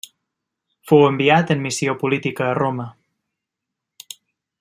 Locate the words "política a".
2.05-2.57